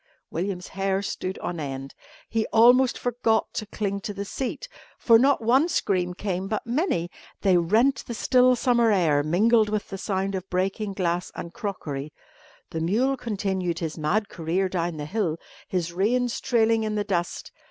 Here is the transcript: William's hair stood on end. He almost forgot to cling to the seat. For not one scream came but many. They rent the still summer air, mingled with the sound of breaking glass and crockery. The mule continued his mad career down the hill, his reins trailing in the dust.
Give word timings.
William's 0.31 0.69
hair 0.69 1.03
stood 1.03 1.37
on 1.43 1.59
end. 1.59 1.93
He 2.27 2.47
almost 2.47 2.97
forgot 2.97 3.53
to 3.53 3.67
cling 3.67 3.99
to 4.01 4.15
the 4.15 4.25
seat. 4.25 4.67
For 4.97 5.19
not 5.19 5.43
one 5.43 5.69
scream 5.69 6.15
came 6.15 6.47
but 6.47 6.65
many. 6.65 7.11
They 7.41 7.55
rent 7.57 8.05
the 8.07 8.15
still 8.15 8.55
summer 8.55 8.91
air, 8.91 9.21
mingled 9.21 9.69
with 9.69 9.89
the 9.89 9.99
sound 9.99 10.33
of 10.33 10.49
breaking 10.49 10.93
glass 10.93 11.31
and 11.35 11.53
crockery. 11.53 12.11
The 12.71 12.81
mule 12.81 13.15
continued 13.15 13.77
his 13.77 13.95
mad 13.95 14.27
career 14.27 14.67
down 14.69 14.97
the 14.97 15.05
hill, 15.05 15.37
his 15.67 15.93
reins 15.93 16.39
trailing 16.41 16.83
in 16.83 16.95
the 16.95 17.03
dust. 17.03 17.51